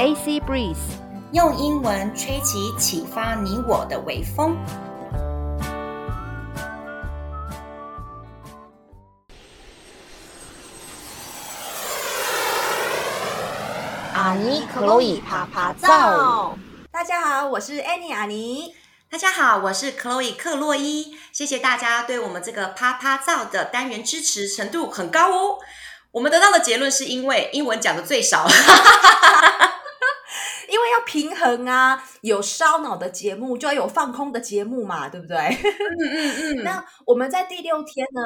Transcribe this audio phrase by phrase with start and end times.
[0.00, 0.76] AC Breeze，
[1.32, 4.56] 用英文吹起启发你我的微风。
[14.14, 16.56] 阿尼克洛伊啪啪照，
[16.90, 18.74] 大家好，我是 Annie 阿尼。
[19.10, 21.14] 大家好，我是 Chloe 克洛伊。
[21.30, 25.58] 谢谢大家对我们这个啪啪照的单元支持程度很高哦。
[26.12, 28.48] 我们得到的结论是因为英文讲的最少，
[30.70, 35.36] 因为要平衡啊，有烧脑的节目就要有放空的节目嘛，对不对？
[35.36, 36.62] 嗯嗯嗯。
[36.64, 38.22] 那我们在第六天呢？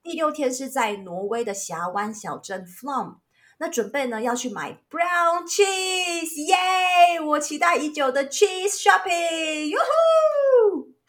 [0.00, 3.16] 第六天是在挪威的峡湾小镇 Flom
[3.58, 7.20] 那准备呢要去买 brown cheese，耶！
[7.20, 9.84] 我期待已久的 cheese shopping，哟呼！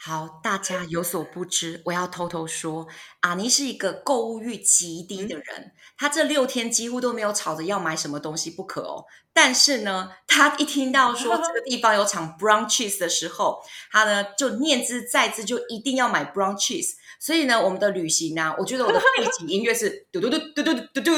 [0.02, 2.88] 好，大家有所不知，我要偷偷说，
[3.20, 5.74] 阿尼是一个购物欲极低的人。
[5.98, 9.04] 他这六天几乎都没有吵着要买什么东西不可哦。
[9.34, 16.94] 但是呢，他一听到说这个地方有场 brown cheese 的时候，他呢就念之在之，就一定要买 brown cheese。
[17.20, 21.12] 所以呢，我们的旅行呢、啊，我觉得我的背景音乐是嘟嘟嘟嘟嘟嘟嘟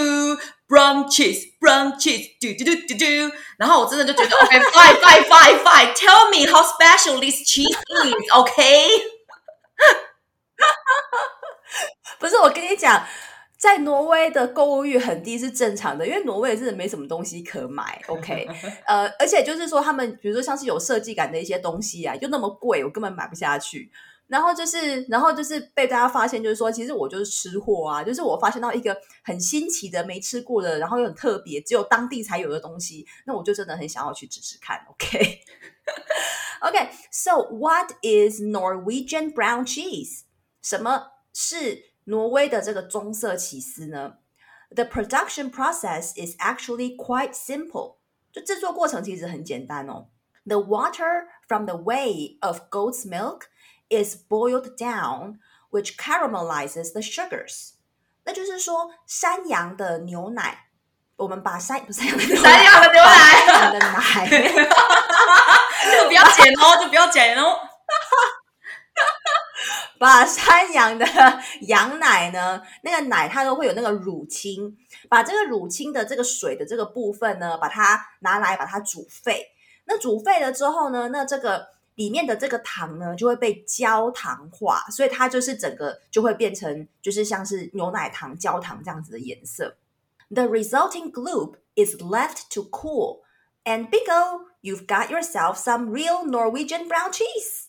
[0.72, 3.03] brown cheese brown cheese 嘟嘟嘟嘟嘟。
[3.58, 8.88] 然后我真的就觉得 OK fine fine fine fine tell me how special this cheese is OK。
[12.19, 13.05] 不是我跟你讲。
[13.61, 18.02] 在挪威的购物欲很低是正常的，因为挪威真的没什么东西可买。
[18.08, 18.50] OK，
[18.88, 23.91] 呃，而且就是说，他们比如说像是有设计感的一些东西啊，就那么贵，我根本买不下去。
[24.30, 34.84] 然后就是，然后就是被大家发现，就是说，其实我就是吃货啊，就是我发现到一个很新奇的、没吃过的，然后又很特别，只有当地才有的东西，那我就真的很想要去吃吃看。
[36.60, 40.22] OK，OK，So what is Norwegian brown cheese？
[40.60, 41.94] 什么是？
[42.08, 44.19] 挪威的这个棕色起司呢，
[44.70, 47.96] The production process is actually quite simple。
[48.32, 50.06] 就制作过程其实很简单哦。
[50.44, 53.48] The water from the whey of goat's milk
[53.91, 57.74] is boiled down, which caramelizes the sugars。
[58.24, 60.69] 那就是说，山羊的牛奶，
[61.18, 62.01] 我们把山不是
[62.38, 64.28] 山羊的牛奶，山羊的奶，
[65.91, 67.59] 就 不要剪哦，就不要剪哦。
[70.00, 71.06] 把山羊的
[71.62, 74.75] 羊奶呢，那个奶它都会有那个乳清，
[75.09, 79.47] 把这个乳清的这个水的这个部分呢，把它拿来把它煮沸。
[79.85, 89.78] 那煮沸了之后呢，那这个里面的这个糖呢就会被焦糖化，所以它就是整个就会变成就是像是牛奶糖、焦糖这样子的颜色。
[90.30, 93.22] The resulting gloop is left to cool,
[93.66, 97.66] and bingo, you've got yourself some real Norwegian brown cheese.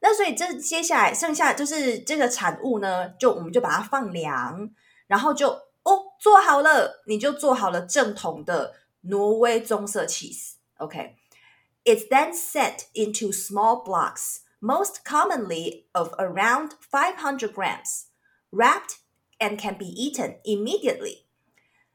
[0.00, 4.70] 那所以这接下来剩下就是这个产物呢，就我们就把它放凉，
[5.06, 5.50] 然后就
[5.82, 8.72] 哦做好了，你就做好了正统的
[9.02, 10.54] 挪威棕色 cheese。
[10.78, 11.16] OK
[11.84, 18.06] It's then set into small blocks, most commonly of around five hundred grams,
[18.50, 18.98] wrapped
[19.38, 21.26] and can be eaten immediately。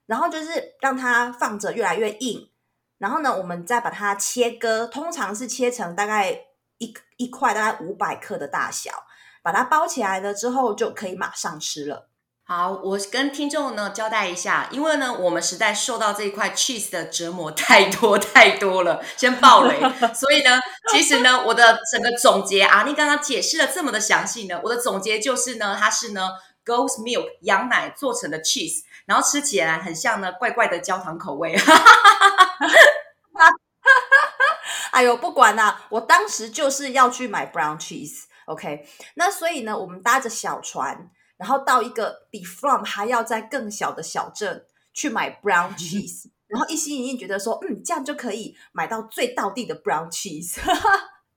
[0.05, 2.49] 然后就是让它放着越来越硬，
[2.97, 6.47] 然后呢，我们再把它切割，通常是切成大概。
[6.77, 9.05] 一一块大概五百克的大小，
[9.41, 12.09] 把它包起来了之后，就可以马上吃了。
[12.47, 19.79] 好，我跟听众呢交代一下，因为呢，我们实在受到这一块 cheese 的折磨太多太多了，先爆雷。
[20.13, 20.59] 所以呢，
[20.91, 26.29] 其实呢，我的整个总结啊，你刚刚解释了这么的详细呢，我的总结就是呢，它是呢
[26.63, 31.55] goat's milk 羊奶做成的 cheese，然后吃起来很像呢怪怪的焦糖口味。
[34.91, 38.87] 哎呦，不管啦，我当时就是要去买 brown cheese，OK？
[39.15, 50.59] 那所以呢，我们搭着小船，然后到一个比 From 还要在更小的小镇去买 brown cheese，然后一心一意觉得说，嗯，这样就可以买到最道地的 brown cheese。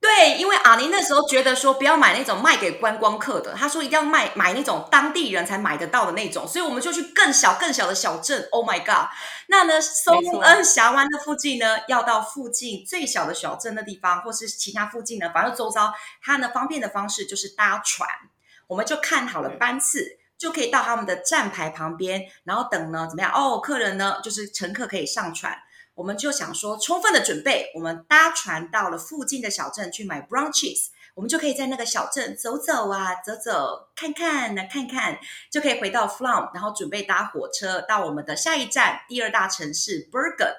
[0.00, 8.48] 对，因为阿尼那时候觉得说不要买那种卖给观光客的，他说一定要卖买那种当地人才买得到的那种，所以我们就去更小更小的小镇。
[8.52, 9.08] Oh my god！
[9.48, 15.92] 那呢，松恩峡湾的附近呢，要到附近最小的小镇的地方，或是其他附近呢，反正周遭
[16.22, 18.08] 它呢方便的方式就是搭船，
[18.68, 23.32] 我们就看好了班次，就可以到他们的站牌旁边，然后等呢怎么样？
[23.34, 25.58] 哦，客人呢就是乘客可以上船。
[25.94, 35.18] 我们就想说，充分的准备，我们搭船到了附近的小镇去买 brown cheese，我们就可以在那个小镇走走啊，走走看看呢，看看，
[35.50, 40.54] 就可以回到 Flum，然后准备搭火车到我们的下一站，第二大城市 Bergen。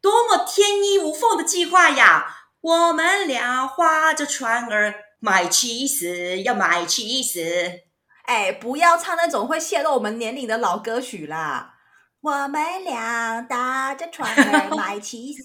[0.00, 2.42] 多么天衣无缝的计划呀！
[2.60, 7.80] 我们俩划着船儿买 cheese，要买 cheese。
[8.24, 11.74] 哎，不要唱那种会泄露我们年龄的老歌曲啦。
[12.20, 15.42] 我们俩搭着船儿卖起司，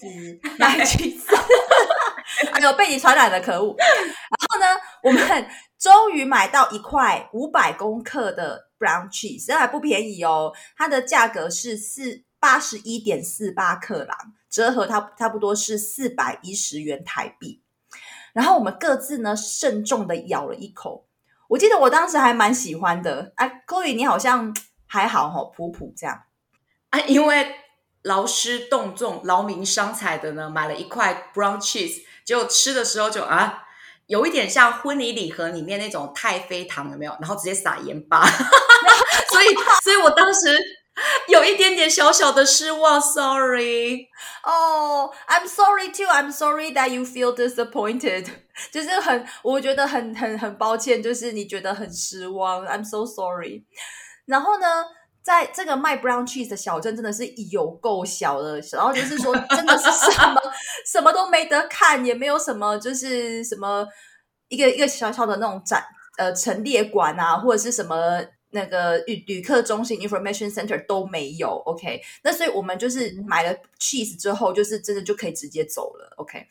[0.58, 1.26] 卖起司。
[2.52, 3.76] 哎呦，被你传染了，可恶！
[3.78, 4.66] 然后呢，
[5.02, 5.48] 我们
[5.78, 10.52] 终于买到一块五百公克的 brown cheese，这还不便宜哦。
[10.76, 14.16] 它的价格是四八十一点四八克朗，
[14.50, 17.61] 折合它差不多是四百一十元台币。
[18.32, 21.06] 然后我们各自呢慎重的咬了一口，
[21.48, 23.32] 我记得我当时还蛮喜欢的。
[23.36, 24.54] 啊 coy 你好像
[24.86, 26.22] 还好吼、哦，普普这样。
[26.90, 27.54] 啊，因为
[28.02, 33.64] 劳师动众、劳民伤财的呢，买了一块 brown cheese，结果吃的时候就啊，
[34.06, 37.12] 有一点像婚礼礼盒里面那种太妃糖，有没有？
[37.20, 38.26] 然后直接撒盐巴，
[39.30, 40.58] 所以，所以我当时
[41.28, 44.08] 有一点点小小的失望，sorry。
[44.44, 46.06] 哦、oh，I'm sorry too.
[46.06, 48.26] I'm sorry that you feel disappointed.
[48.70, 52.64] 就是很，我觉得很很很抱歉，就是你觉得很失望。
[52.66, 53.64] I'm so sorry.
[54.26, 54.66] 然后呢？
[55.24, 60.42] 在这个卖 brown cheese 的小镇真的是有够小的，然后就是说真的是什么
[60.84, 63.86] 什么都没得看，也没有什么就是什么
[64.48, 65.84] 一个一个小小的那种展
[66.18, 68.20] 呃陈列馆啊，或者是什么
[68.52, 71.50] 那个旅旅客中心 information center 都没有。
[71.66, 76.14] OK，那所以我们就是买了 cheese 之后，就是真的就可以直接走了。
[76.16, 76.46] OK，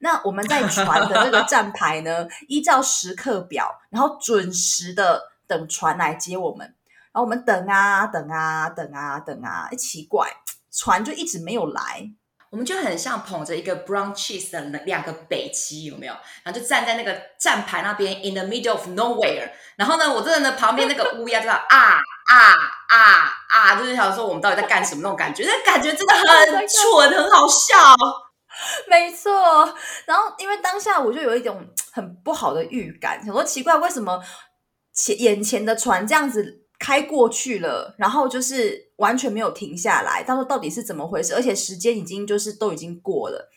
[0.00, 6.74] 那我们在船的那个 站牌呢，依照时刻表，然后准时的等船来接我们。
[7.12, 10.28] 然后我们等啊等啊等啊等啊，哎，奇怪，
[10.70, 12.10] 船就一直没有来。
[12.52, 16.12] 我们就很像捧着一个 brown cheese 的两个北极，有没有？
[16.44, 19.50] 然后就站在那个站牌那边，in the middle of nowhere。
[19.76, 22.52] 然后呢，我真的呢，旁边那个乌鸦就在啊啊
[22.88, 27.74] 啊啊，就是想说我们到底在干什么那种感觉，那感觉真的很蠢，很好笑。
[28.86, 29.74] 没错。
[30.04, 34.22] 然后因为当下我就有一种很不好的预感，想说奇怪，为什么
[34.92, 36.61] 前眼前的船这样子？
[36.82, 40.24] 开过去了，然后就是完全没有停下来。
[40.24, 41.32] 他说到底是怎么回事？
[41.32, 43.48] 而且时间已经就是都已经过了。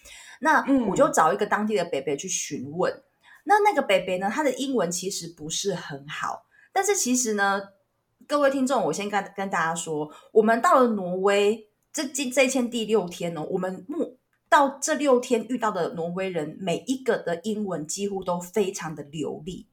[0.42, 2.94] 那我就找一个当地的北北去询问。
[2.94, 3.04] 嗯、
[3.46, 6.46] 那那个北北呢，他的英文其实不是很好。
[6.72, 7.64] 但是其实呢，
[8.28, 19.68] 各位听众，我先跟跟大家说，我们到了挪威这今这一天第六天呢，我们目到这六天遇到的挪威人，每一个的英文几乎都非常的流利。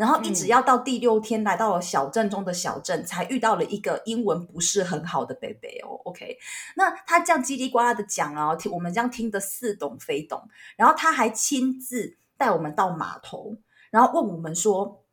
[0.00, 6.00] 然后一直要到第六天，来到了小镇中的小镇，才遇到了一个英文不是很好的北北哦。
[6.04, 6.38] OK，
[6.74, 10.48] 那他这样叽里呱啦的讲啊，听我们这样听得似懂非懂。
[10.78, 13.58] 然后他还亲自带我们到码头，
[13.90, 15.04] 然后问我们说：“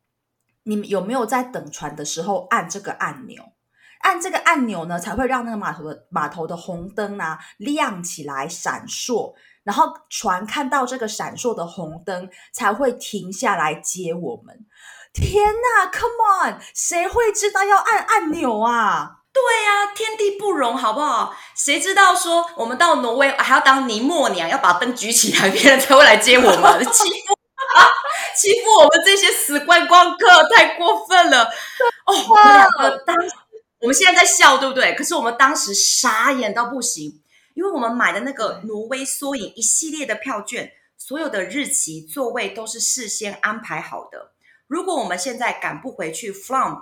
[0.64, 3.52] 你们有没有在等船的时候按这个按钮？
[4.00, 9.34] 按这个按钮呢，才会让那个码头的码头的红灯啊亮起来闪烁。”
[9.64, 14.56] 然后船看到这个闪烁的红灯，才会停下来接我们。
[15.12, 19.16] 天呐，Come on，谁会知道要按按钮啊？
[19.30, 21.34] 对呀、啊，天地不容，好不好？
[21.54, 26.84] 谁知道说我们到挪威还要当尼莫娘，要把灯举起来，别人才会来接我们？
[26.90, 27.34] 欺负
[27.76, 27.84] 啊！
[28.34, 31.44] 欺负我们这些死观光客，太过分了！
[32.06, 33.16] 哦，我们两个当，
[33.80, 34.94] 我们现在在笑，对不对？
[34.94, 37.22] 可是我们当时傻眼到不行。
[37.54, 44.30] 因为我们买的那个挪威缩影一系列的票券，所有的日期、座位都是事先安排好的。
[44.68, 46.78] 如果我们现在赶不回去 f r o m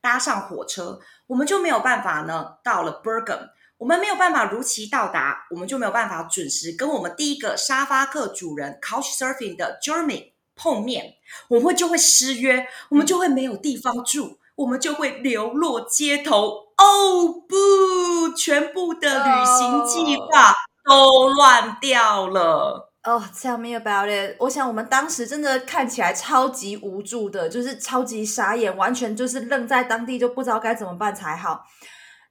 [0.00, 2.58] 搭上火车，我们就没有办法呢。
[2.62, 3.48] 到了 Bergen，
[3.78, 11.16] 我们没有办法如期到达，我们就没有办法准时跟我们第一个沙发客主人 Couchsurfing 的 Jeremy 碰面，
[11.48, 16.72] 我们会就会失约，我们就会没有地方住，我们就会流落街头。
[16.78, 20.52] 哦不，全部的旅行计划
[20.84, 22.92] 都乱掉了。
[23.04, 24.36] 哦、oh,，Tell me about it。
[24.40, 31.62] 我想我们当时真的看起来超级无助的，就是超级傻眼，完全就是愣在当地，就不知道该怎么办才好。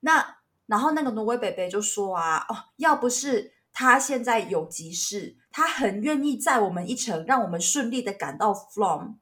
[0.01, 0.38] 那
[0.68, 9.16] 然后那个挪威伯伯就说啊，哦，要不是他现在有急事，他很愿意载我们一程，让我们顺利的赶到 Flum。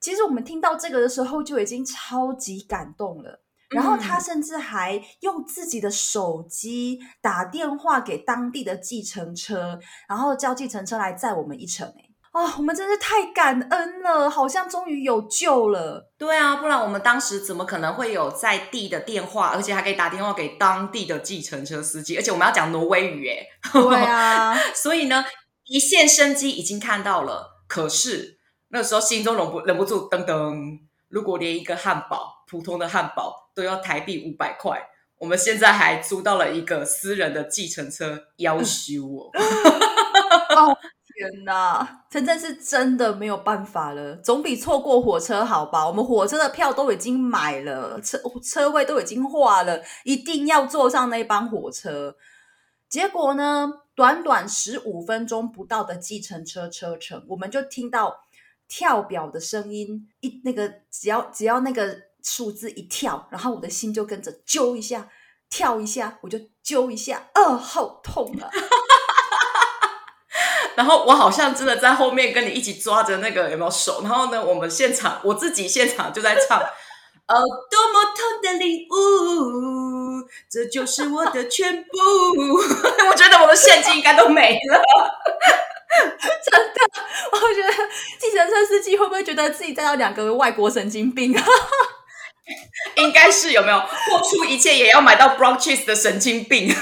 [0.00, 3.42] 其实我们听到这个的时候就已经超级感动了。
[3.70, 9.78] 然后他甚至还用自己的手机打电话给当地的计程车，
[10.08, 11.86] 然后叫计程车来载我们一程。
[11.86, 12.02] 哎，
[12.32, 16.10] 啊，我们真是太感恩了，好像终于有救了。
[16.18, 22.16] 对啊，不然我们当时怎么可能会有在地的电话，而且还可以打电话给当地的计程车司机？
[22.16, 24.58] 而且我们要讲挪威语，哎，对啊。
[24.74, 25.24] 所以呢，
[25.66, 28.39] 一线生机已经看到了，可是
[28.70, 33.36] 那时候心中忍不忍不住噔噔，如果连一个汉堡，普通的汉堡。
[33.52, 34.80] 都要台币五百块，
[35.18, 39.30] 我们现在还租到了一个私人的计程车，要修我。
[40.56, 45.86] 哦天哪，真的是真的没有办法了，总比错过火车好吧？
[45.86, 52.16] 我们火车的票都已经买了，车车位都已经画了，一定要坐上那班火车。
[52.88, 58.20] 结果呢，短短十五分钟不到的计程车车程，我们就听到
[58.70, 65.08] 跳表的声音，一那个只要只要那个数字一跳，然后我的心就跟着揪一下，
[65.50, 68.48] 跳一下，我就揪一下，哦，好痛啊！
[70.76, 74.02] 然后我好像真的在后面跟你一起抓着那个有没有手？
[74.02, 76.60] 然后呢，我们现场我自己现场就在唱，
[77.26, 77.34] 哦，
[77.70, 81.88] 多么痛的领悟，这就是我的全部。
[83.10, 84.80] 我觉得我的现金应该都没了，
[86.50, 86.80] 真的。
[87.32, 87.68] 我觉得
[88.18, 91.44] 计程车司机会不会觉得自己载到两个外国神经病啊？
[92.96, 96.74] 应该是有没有付出一切也要买到 brown cheese 的神经病？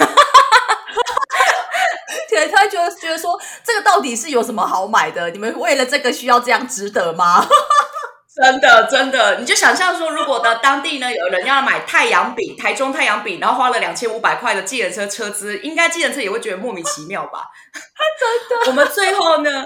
[2.30, 5.28] 对他就觉得说，这个到底是有什么好买的？
[5.30, 7.46] 你们为了这个需要这样值得吗？
[8.40, 17.44] 真的，真的，你就想象说，如果呢当地呢有人要买太阳饼，台中太阳饼，然后花了两千五百块的计程车车资，应该计程车也会觉得莫名其妙吧？
[18.18, 19.64] 真的，我们最后呢，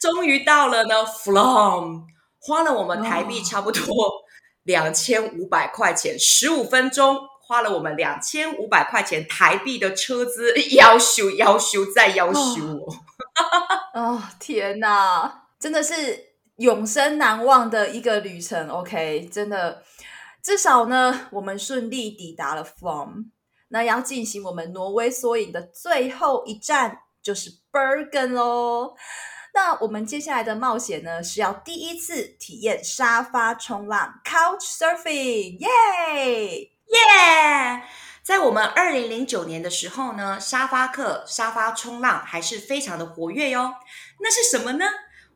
[0.00, 2.02] 终于到了呢，from
[2.40, 3.84] 花了我们台币差不多
[4.62, 7.18] 两千五百块钱，十五分钟。
[7.44, 12.62] 花了我们两千五百块钱台币的车资，要修要修再要修
[13.92, 14.00] 哦！
[14.00, 16.31] 哦天哪，真的是
[16.62, 18.68] 永生难忘的一个旅程。
[18.68, 19.82] OK，真的，
[20.40, 23.26] 至少呢，我们顺利抵达了 Flom。
[23.68, 28.94] 那要进行我们挪威缩影的最后一站，就是 Bergen 喽。
[29.54, 36.70] 那我们接下来的冒险呢，是要第一次体验沙发冲浪 （Couch Surfing），耶！
[36.86, 37.82] 耶
[38.22, 43.74] 在我们二零零九年的时候呢，沙发客沙发冲浪还是非常的活跃哟。
[44.20, 44.84] 那是什么呢？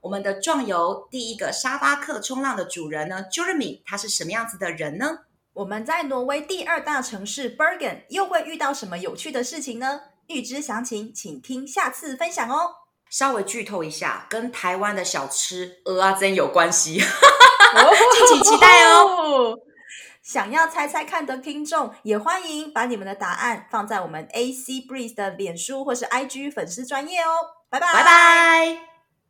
[0.01, 5.21] 我们的壮游第一个沙发客冲浪的主人呢，Jeremy，他是什么样子的人呢？
[5.55, 10.01] 我们在挪威第二大城市 Bergen 又会遇到什么有趣的事情呢？
[10.27, 12.71] 预知详情，请听下次分享哦。
[13.09, 19.57] 稍微剧透一下，跟台湾的小吃蚵仔煎有关系， 敬请期待哦。
[20.23, 27.31] 想要猜猜看的听众，也欢迎把你们的答案放在我们 AC Breeze 的脸书或是 IG 粉丝专页哦。
[27.71, 28.96] 拜拜，拜拜。